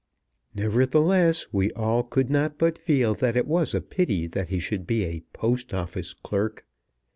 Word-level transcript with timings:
Nevertheless, 0.55 1.45
we 1.51 1.71
all 1.73 2.01
could 2.01 2.27
not 2.31 2.57
but 2.57 2.75
feel 2.75 3.13
that 3.13 3.37
it 3.37 3.45
was 3.45 3.75
a 3.75 3.81
pity 3.81 4.25
that 4.25 4.47
he 4.47 4.57
should 4.57 4.87
be 4.87 5.01
_a 5.01 5.21
Post 5.31 5.75
Office 5.75 6.13
clerk! 6.15 6.65